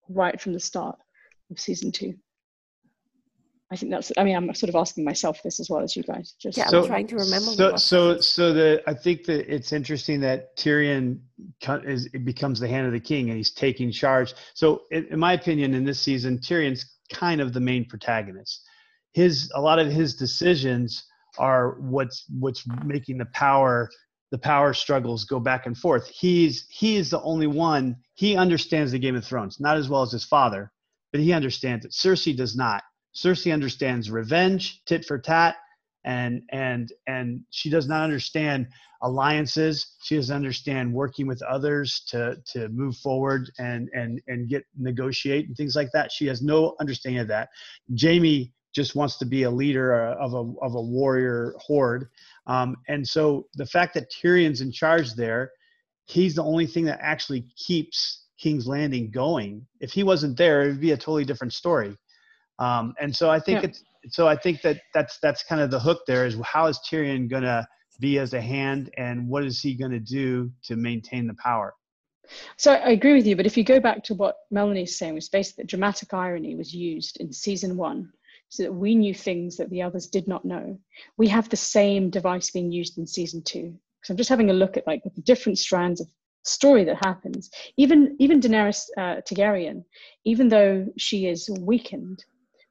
[0.09, 0.97] right from the start
[1.51, 2.15] of season two?
[3.71, 4.11] I think that's.
[4.17, 6.33] I mean, I'm sort of asking myself this as well as you guys.
[6.37, 7.51] Just yeah, so, I'm trying to remember.
[7.51, 8.83] So, so, so the.
[8.85, 11.19] I think that it's interesting that Tyrion
[11.85, 14.33] is it becomes the hand of the king and he's taking charge.
[14.55, 18.61] So, in, in my opinion, in this season, Tyrion's kind of the main protagonist.
[19.13, 21.05] His a lot of his decisions
[21.37, 23.89] are what's what's making the power
[24.31, 26.07] the power struggles go back and forth.
[26.07, 27.95] He's he is the only one.
[28.15, 30.71] He understands the Game of Thrones not as well as his father,
[31.11, 31.91] but he understands it.
[31.91, 35.55] Cersei does not Cersei understands revenge, tit for tat,
[36.03, 38.67] and and and she does not understand
[39.03, 39.95] alliances.
[40.01, 45.47] She doesn't understand working with others to to move forward and and and get negotiate
[45.47, 46.11] and things like that.
[46.11, 47.49] She has no understanding of that.
[47.99, 52.07] Jaime just wants to be a leader uh, of a of a warrior horde,
[52.47, 55.51] um, and so the fact that Tyrion's in charge there,
[56.05, 59.65] he's the only thing that actually keeps King's Landing going.
[59.79, 61.95] If he wasn't there, it would be a totally different story.
[62.59, 63.69] Um, and so I think yeah.
[63.69, 66.79] it's so I think that that's that's kind of the hook there is how is
[66.89, 67.67] Tyrion gonna
[67.99, 71.73] be as a hand and what is he gonna do to maintain the power?
[72.57, 75.29] So I agree with you, but if you go back to what Melanie's saying, was
[75.29, 78.11] basically that dramatic irony was used in season one
[78.49, 80.77] so that we knew things that the others did not know.
[81.17, 83.75] We have the same device being used in season two.
[84.03, 86.07] So I'm just having a look at like the different strands of
[86.43, 87.49] story that happens.
[87.77, 89.83] Even even Daenerys uh, Targaryen,
[90.25, 92.23] even though she is weakened,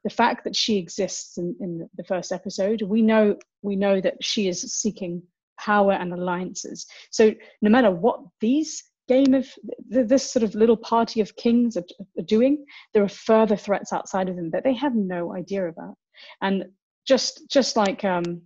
[0.05, 4.23] the fact that she exists in, in the first episode, we know we know that
[4.23, 5.23] she is seeking
[5.59, 6.87] power and alliances.
[7.11, 9.47] So no matter what these game of
[9.89, 11.85] this sort of little party of kings are,
[12.19, 15.97] are doing, there are further threats outside of them that they have no idea about.
[16.41, 16.67] And
[17.07, 18.43] just just like um,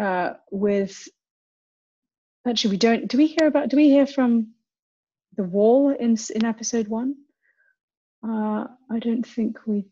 [0.00, 0.96] uh, with
[2.46, 4.54] actually we don't do we hear about do we hear from
[5.36, 7.16] the wall in in episode one?
[8.26, 9.86] Uh, I don't think we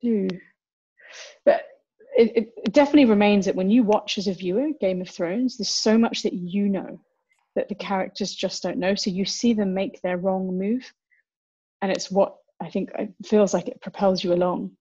[0.00, 0.28] do.
[1.44, 1.62] But
[2.16, 5.68] it, it definitely remains that when you watch as a viewer Game of Thrones, there's
[5.68, 7.00] so much that you know
[7.54, 8.94] that the characters just don't know.
[8.94, 10.90] So you see them make their wrong move,
[11.82, 14.72] and it's what I think it feels like it propels you along.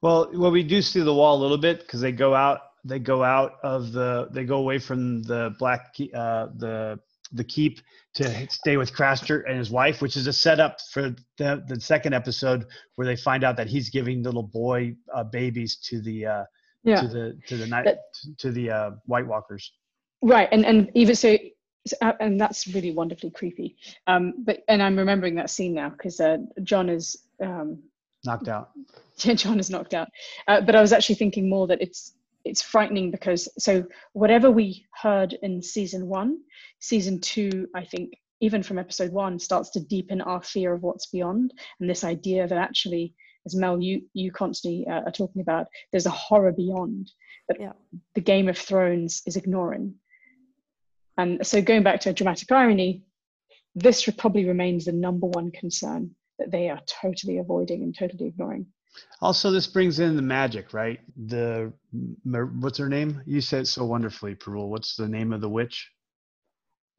[0.00, 2.60] Well, well, we do see the wall a little bit because they go out.
[2.84, 4.28] They go out of the.
[4.32, 5.94] They go away from the black.
[6.14, 6.98] Uh, the
[7.32, 7.80] the keep
[8.14, 12.12] to stay with Craster and his wife, which is a setup for the, the second
[12.12, 12.66] episode
[12.96, 16.44] where they find out that he's giving little boy uh, babies to the uh,
[16.84, 17.00] yeah.
[17.00, 17.86] to the to the night
[18.38, 19.72] to the uh, White Walkers.
[20.20, 21.36] Right, and and even so,
[22.00, 23.76] uh, and that's really wonderfully creepy.
[24.06, 27.82] Um, but and I'm remembering that scene now because uh, Jon is um,
[28.24, 28.70] knocked out.
[29.18, 30.08] Yeah, Jon is knocked out.
[30.48, 32.14] Uh, but I was actually thinking more that it's
[32.44, 36.38] it's frightening because so whatever we heard in season one
[36.80, 41.06] season two i think even from episode one starts to deepen our fear of what's
[41.06, 43.14] beyond and this idea that actually
[43.46, 47.10] as mel you you constantly uh, are talking about there's a horror beyond
[47.48, 47.72] that yeah.
[48.14, 49.94] the game of thrones is ignoring
[51.18, 53.02] and so going back to dramatic irony
[53.74, 58.66] this probably remains the number one concern that they are totally avoiding and totally ignoring
[59.20, 61.00] also, this brings in the magic, right?
[61.28, 61.72] The
[62.24, 63.22] what's her name?
[63.26, 64.68] You said so wonderfully, Parul.
[64.68, 65.90] What's the name of the witch?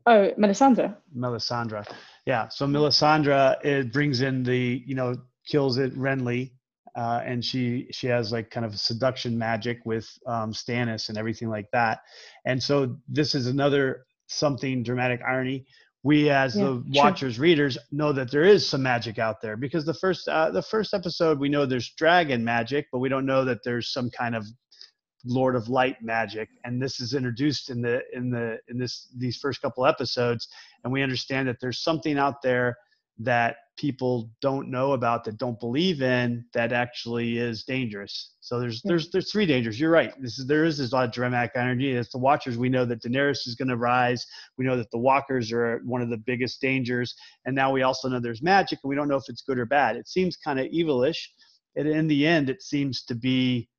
[0.06, 0.96] Oh, Melisandre.
[1.16, 1.86] Melisandre.
[2.26, 2.48] Yeah.
[2.50, 6.52] So Melisandre it brings in the you know kills it Renly,
[6.96, 11.50] uh, and she she has like kind of seduction magic with um, Stannis and everything
[11.50, 12.00] like that.
[12.46, 15.66] And so this is another something dramatic irony
[16.04, 19.86] we as yeah, the watchers readers know that there is some magic out there because
[19.86, 23.46] the first uh, the first episode we know there's dragon magic but we don't know
[23.46, 24.46] that there's some kind of
[25.26, 26.50] lord of light magic.
[26.63, 30.48] And this is introduced in the in the in this these first couple episodes.
[30.84, 32.78] And we understand that there's something out there
[33.19, 38.34] that people don't know about that don't believe in that actually is dangerous.
[38.39, 39.80] So there's there's there's three dangers.
[39.80, 40.13] You're right.
[40.21, 41.95] This is there is this lot of dramatic energy.
[41.95, 44.26] As the watchers we know that daenerys is going to rise.
[44.58, 47.15] We know that the walkers are one of the biggest dangers.
[47.45, 49.65] And now we also know there's magic and we don't know if it's good or
[49.65, 49.95] bad.
[49.95, 51.19] It seems kind of evilish
[51.76, 53.69] and in the end it seems to be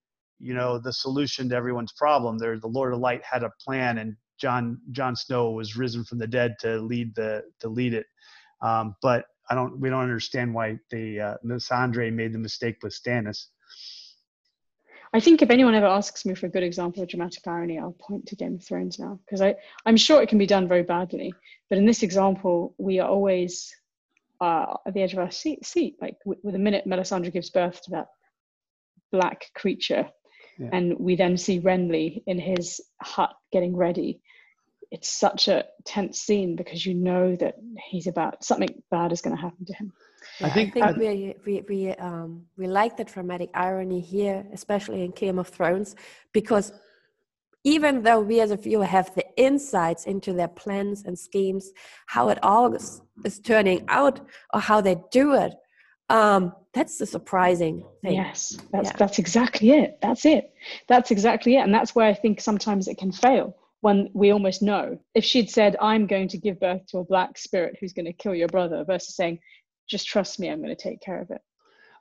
[0.41, 2.39] you know the solution to everyone's problem.
[2.39, 6.19] There the lord of light had a plan and jon jon snow was risen from
[6.19, 8.07] the dead to lead the to lead it
[8.63, 12.93] um, but I don't we don't understand why the uh, Andre made the mistake with
[12.93, 13.47] Stannis.
[15.13, 17.93] I think if anyone ever asks me for a good example of dramatic irony, I'll
[17.93, 19.55] point to Game of Thrones now because I
[19.87, 21.33] I'm sure it can be done very badly,
[21.69, 23.73] but in this example, we are always
[24.41, 25.65] uh, at the edge of our seat.
[25.65, 25.97] seat.
[26.01, 28.09] Like with, with the minute Melisandre gives birth to that
[29.13, 30.09] black creature,
[30.59, 30.71] yeah.
[30.73, 34.21] and we then see Renly in his hut getting ready.
[34.95, 37.57] It's such a tense scene because you know that
[37.91, 39.93] he's about something bad is going to happen to him.
[40.41, 45.03] I think, I think we we we um we like the dramatic irony here, especially
[45.05, 45.97] in Game of Thrones,
[46.33, 46.73] because
[47.65, 51.73] even though we as a viewer have the insights into their plans and schemes,
[52.07, 54.21] how it all is, is turning out
[54.53, 55.55] or how they do it,
[56.09, 58.15] um, that's the surprising thing.
[58.15, 58.97] Yes, that's yeah.
[58.97, 59.99] that's exactly it.
[60.01, 60.53] That's it.
[60.87, 64.63] That's exactly it, and that's where I think sometimes it can fail when we almost
[64.63, 64.99] know.
[65.15, 68.13] If she'd said, "I'm going to give birth to a black spirit who's going to
[68.13, 69.39] kill your brother," versus saying,
[69.89, 71.41] just trust me i'm going to take care of it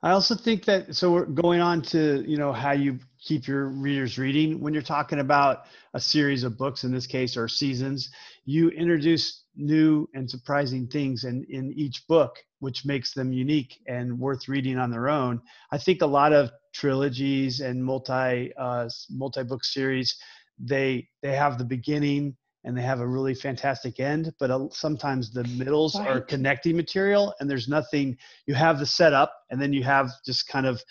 [0.03, 3.67] i also think that so we're going on to you know how you keep your
[3.67, 8.09] readers reading when you're talking about a series of books in this case or seasons
[8.45, 14.17] you introduce new and surprising things in, in each book which makes them unique and
[14.17, 15.41] worth reading on their own
[15.71, 20.17] i think a lot of trilogies and multi uh, multi book series
[20.59, 22.35] they they have the beginning
[22.65, 26.07] and they have a really fantastic end but uh, sometimes the middles right.
[26.07, 30.47] are connecting material and there's nothing you have the setup and then you have just
[30.47, 30.81] kind of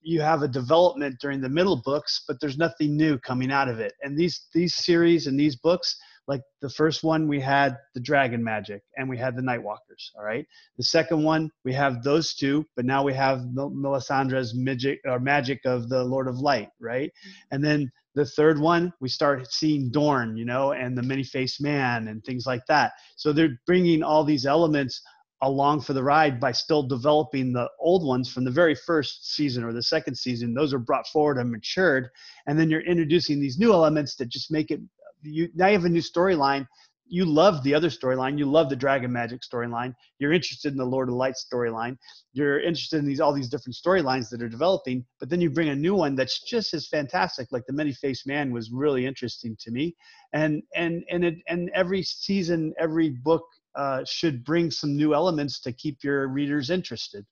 [0.00, 3.80] you have a development during the middle books but there's nothing new coming out of
[3.80, 8.00] it and these these series and these books like the first one we had the
[8.00, 12.34] dragon magic and we had the nightwalkers all right the second one we have those
[12.34, 17.10] two but now we have melisandre's magic or magic of the lord of light right
[17.10, 17.54] mm-hmm.
[17.54, 22.08] and then the third one we start seeing dorne you know and the many-faced man
[22.08, 22.92] and things like that.
[23.16, 25.00] So they're bringing all these elements
[25.42, 29.62] along for the ride by still developing the old ones from the very first season
[29.62, 30.52] or the second season.
[30.52, 32.08] Those are brought forward and matured.
[32.48, 34.80] And then you're introducing these new elements that just make it
[35.22, 36.66] you now you have a new storyline
[37.08, 38.38] you love the other storyline.
[38.38, 39.94] You love the Dragon Magic storyline.
[40.18, 41.96] You're interested in the Lord of Light storyline.
[42.32, 45.04] You're interested in these all these different storylines that are developing.
[45.18, 47.48] But then you bring a new one that's just as fantastic.
[47.50, 49.96] Like the Many Faced Man was really interesting to me,
[50.32, 53.44] and and and it, and every season, every book
[53.74, 57.24] uh, should bring some new elements to keep your readers interested.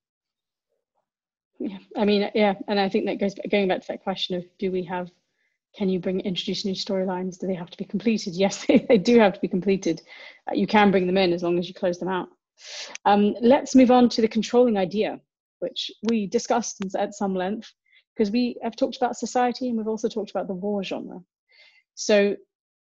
[1.59, 4.45] Yeah, I mean, yeah, and I think that goes going back to that question of
[4.59, 5.11] do we have
[5.77, 7.39] can you bring introduce new storylines?
[7.39, 8.35] Do they have to be completed?
[8.37, 10.03] Yes they, do have to be completed.
[10.49, 12.29] Uh, you can bring them in as long as you close them out.
[13.05, 15.21] Um, let's move on to the controlling idea
[15.59, 17.73] which we discussed at some length
[18.15, 21.21] because we have talked about society and we've also talked about the war genre.
[21.95, 22.37] So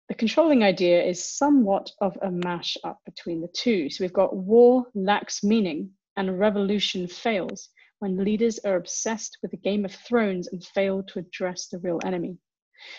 [0.08, 3.90] the controlling idea is somewhat of a mash up between the two.
[3.90, 9.58] So we've got war lacks meaning and revolution fails when leaders are obsessed with the
[9.58, 12.38] Game of Thrones and fail to address the real enemy.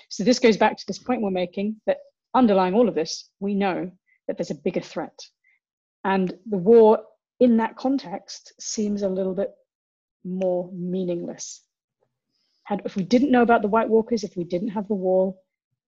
[0.09, 1.99] So this goes back to this point we're making that
[2.35, 3.91] underlying all of this, we know
[4.27, 5.19] that there's a bigger threat.
[6.05, 7.01] And the war
[7.41, 9.51] in that context seems a little bit
[10.25, 11.63] more meaningless.
[12.65, 15.43] Had, if we didn't know about the White Walkers, if we didn't have the wall,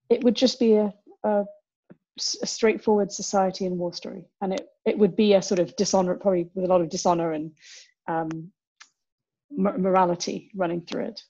[0.09, 1.45] it would just be a, a,
[2.43, 4.25] a straightforward society and war story.
[4.41, 7.33] And it, it would be a sort of dishonor, probably with a lot of dishonor
[7.33, 7.53] and
[8.09, 8.51] um,
[9.51, 11.23] morality running through it.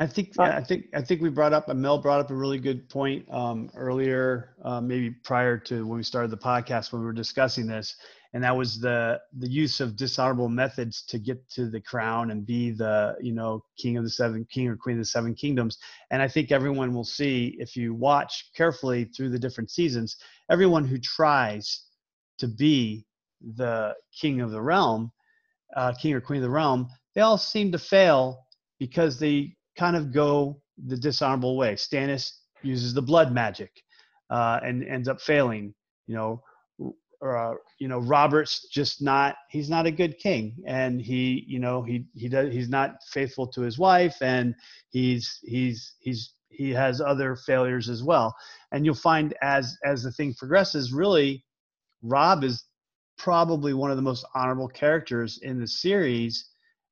[0.00, 2.58] I think uh, I think I think we brought up Mel brought up a really
[2.58, 7.06] good point um, earlier, uh, maybe prior to when we started the podcast when we
[7.06, 7.96] were discussing this,
[8.32, 12.46] and that was the the use of dishonorable methods to get to the crown and
[12.46, 15.76] be the you know king of the seven king or queen of the seven kingdoms.
[16.10, 20.16] And I think everyone will see if you watch carefully through the different seasons,
[20.50, 21.84] everyone who tries
[22.38, 23.04] to be
[23.54, 25.12] the king of the realm,
[25.76, 28.46] uh, king or queen of the realm, they all seem to fail
[28.78, 31.74] because they kind of go the dishonorable way.
[31.74, 33.70] Stannis uses the blood magic
[34.30, 35.74] uh, and ends up failing.
[36.06, 36.42] You know,
[37.24, 39.36] uh, you know, Robert's just not.
[39.50, 42.52] He's not a good king, and he, you know, he he does.
[42.52, 44.54] He's not faithful to his wife, and
[44.88, 48.34] he's he's he's he has other failures as well.
[48.72, 51.44] And you'll find as as the thing progresses, really,
[52.02, 52.64] Robb is
[53.18, 56.48] probably one of the most honorable characters in the series,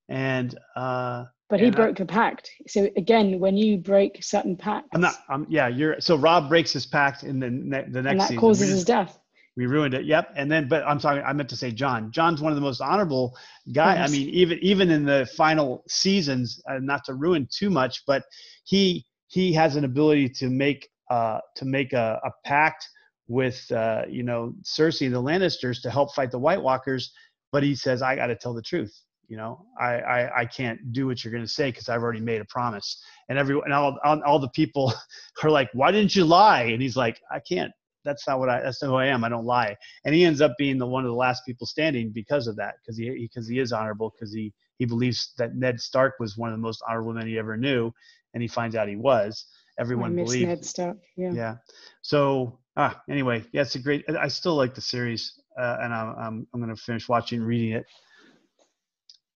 [0.09, 2.51] and uh, but he broke I, the pact.
[2.67, 5.15] So again, when you break certain pacts, I'm not.
[5.29, 5.99] Um, yeah, you're.
[5.99, 8.11] So Robb breaks his pact in the ne- the next.
[8.11, 8.37] And that season.
[8.37, 9.19] causes just, his death.
[9.57, 10.05] We ruined it.
[10.05, 10.33] Yep.
[10.35, 12.11] And then, but I'm sorry, I meant to say Jon.
[12.11, 13.35] Jon's one of the most honorable
[13.73, 13.95] guy.
[13.95, 14.09] Yes.
[14.09, 18.23] I mean, even even in the final seasons, uh, not to ruin too much, but
[18.63, 22.87] he he has an ability to make uh to make a, a pact
[23.27, 27.11] with uh you know Cersei and the Lannisters to help fight the White Walkers.
[27.51, 28.93] But he says, I got to tell the truth
[29.29, 32.19] you know i i, I can't do what you're going to say because i've already
[32.19, 34.91] made a promise and everyone all, all, all the people
[35.43, 37.71] are like why didn't you lie and he's like i can't.
[38.05, 39.23] That's not what i that's not who i am.
[39.23, 39.75] I don't lie
[40.05, 42.75] and he ends up being the one of the last people standing because of that
[42.81, 46.49] because he because he is honorable because he he believes that ned stark was one
[46.49, 47.91] of the most honorable men he ever knew
[48.33, 49.45] and he finds out he was.
[49.77, 50.97] Everyone believes Ned Stark.
[51.17, 51.33] Yeah.
[51.33, 51.55] yeah.
[52.01, 56.15] So ah anyway yeah it's a great i still like the series uh, and i'm
[56.17, 57.85] i'm, I'm going to finish watching reading it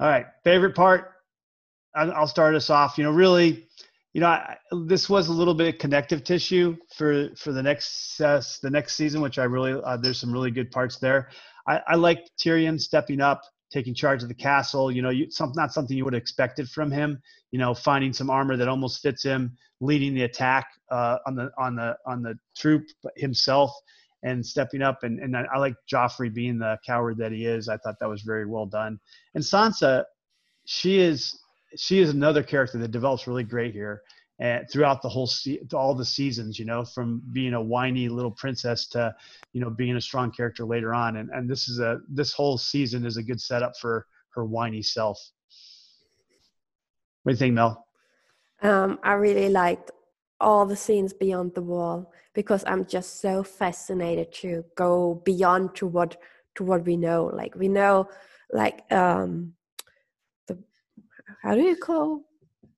[0.02, 1.12] all right favorite part?
[1.94, 2.98] I'll start us off.
[2.98, 3.68] You know really
[4.12, 8.20] you know I, this was a little bit of connective tissue for for the next
[8.20, 11.28] uh, the next season which i really uh, there's some really good parts there.
[11.68, 13.42] I i like tyrion stepping up
[13.72, 16.68] taking charge of the castle you know you, some, not something you would have expected
[16.68, 17.22] from him
[17.52, 21.50] you know finding some armor that almost fits him leading the attack uh, on the
[21.58, 22.84] on the on the troop
[23.16, 23.72] himself
[24.22, 27.68] and stepping up and, and I like Joffrey being the coward that he is.
[27.68, 29.00] I thought that was very well done.
[29.34, 30.04] And Sansa,
[30.64, 31.38] she is
[31.76, 34.02] she is another character that develops really great here
[34.38, 38.30] and throughout the whole se- all the seasons you know from being a whiny little
[38.30, 39.14] princess to
[39.52, 42.58] you know being a strong character later on and and this is a this whole
[42.58, 45.18] season is a good setup for her whiny self
[47.22, 47.86] what do you think mel
[48.62, 49.90] Um, I really liked
[50.42, 55.86] all the scenes beyond the wall because I'm just so fascinated to go beyond to
[55.86, 56.16] what
[56.56, 57.30] to what we know.
[57.32, 58.08] Like we know,
[58.52, 59.54] like um,
[60.46, 60.58] the
[61.42, 62.24] how do you call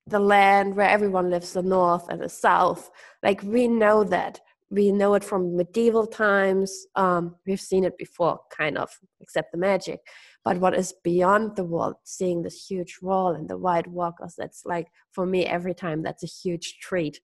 [0.06, 2.90] the land where everyone lives, the north and the south.
[3.22, 4.40] Like we know that.
[4.70, 6.86] We know it from medieval times.
[6.96, 8.90] Um, we've seen it before, kind of,
[9.20, 10.00] except the magic.
[10.44, 14.66] But what is beyond the wall, seeing this huge wall and the white walkers, that's
[14.66, 17.20] like for me every time that's a huge treat,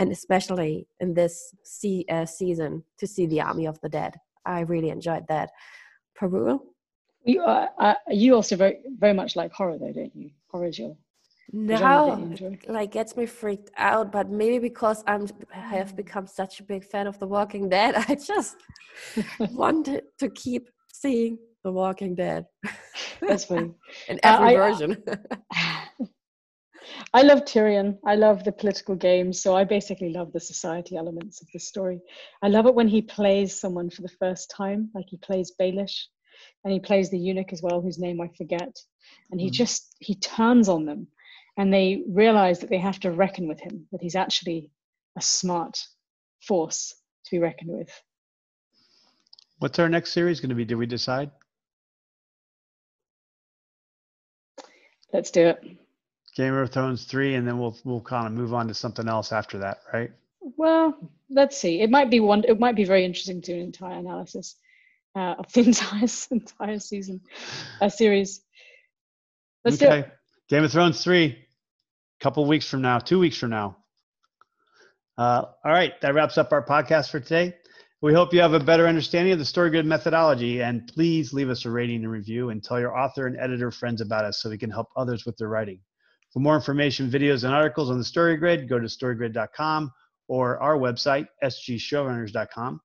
[0.00, 4.14] and especially in this se- uh, season to see the army of the dead.
[4.46, 5.50] I really enjoyed that.
[6.18, 6.58] Perul?
[7.24, 10.30] You, uh, uh, you also very very much like horror though, don't you?
[10.50, 10.96] Horror is your
[11.52, 15.94] the genre you No, like gets me freaked out, but maybe because I'm I have
[15.96, 18.56] become such a big fan of The Walking Dead, I just
[19.62, 20.64] wanted to keep
[21.02, 21.32] seeing
[21.64, 22.46] The Walking Dead
[23.28, 23.70] That's funny.
[24.08, 24.90] in Uh, every I- version.
[27.12, 27.98] I love Tyrion.
[28.06, 29.42] I love the political games.
[29.42, 32.00] So I basically love the society elements of the story.
[32.42, 36.06] I love it when he plays someone for the first time, like he plays Baelish,
[36.62, 38.78] and he plays the eunuch as well, whose name I forget.
[39.30, 39.54] And he Mhm.
[39.54, 41.08] just he turns on them,
[41.56, 43.88] and they realize that they have to reckon with him.
[43.90, 44.70] That he's actually
[45.16, 45.84] a smart
[46.46, 46.94] force
[47.24, 48.02] to be reckoned with.
[49.58, 51.30] what's our next series going to be did we decide
[55.12, 55.76] Let's do it.
[56.36, 59.32] Game of thrones 3 and then we'll we'll kind of move on to something else
[59.32, 60.10] after that right
[60.40, 60.96] Well,
[61.28, 61.80] let's see.
[61.80, 62.44] It might be one.
[62.46, 64.56] It might be very interesting to do an entire analysis
[65.14, 67.20] uh, of the entire entire season,
[67.80, 68.42] uh, series.
[69.64, 70.10] Let's do it.
[70.48, 73.76] Game of Thrones three, a couple weeks from now, two weeks from now.
[75.18, 77.54] Uh, all right, that wraps up our podcast for today.
[78.00, 81.50] We hope you have a better understanding of the story StoryGrid methodology, and please leave
[81.50, 84.48] us a rating and review, and tell your author and editor friends about us so
[84.48, 85.78] we can help others with their writing.
[86.32, 89.92] For more information, videos, and articles on the StoryGrid, go to storygrid.com
[90.28, 92.80] or our website, sgshowrunners.com.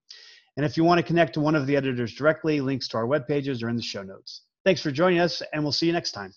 [0.57, 3.05] And if you want to connect to one of the editors directly, links to our
[3.05, 4.43] web pages are in the show notes.
[4.63, 6.33] Thanks for joining us, and we'll see you next time.